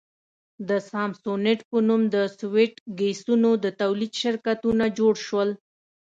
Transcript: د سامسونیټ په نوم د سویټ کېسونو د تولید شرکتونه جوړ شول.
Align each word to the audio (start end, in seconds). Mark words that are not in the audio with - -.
د 0.69 0.71
سامسونیټ 0.91 1.59
په 1.69 1.77
نوم 1.87 2.01
د 2.15 2.17
سویټ 2.37 2.73
کېسونو 2.99 3.49
د 3.63 3.65
تولید 3.81 4.13
شرکتونه 4.21 4.85
جوړ 4.97 5.13
شول. 5.25 5.49